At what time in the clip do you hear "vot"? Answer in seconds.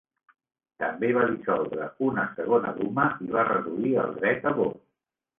4.61-4.81